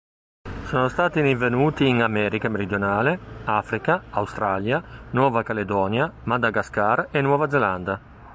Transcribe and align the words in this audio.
Sono 0.65 0.87
stati 0.87 1.21
rinvenuti 1.21 1.87
in 1.87 2.01
America 2.01 2.49
meridionale, 2.49 3.19
Africa, 3.45 4.05
Australia, 4.09 4.83
Nuova 5.11 5.43
Caledonia, 5.43 6.11
Madagascar 6.23 7.09
e 7.11 7.21
Nuova 7.21 7.47
Zelanda. 7.47 8.01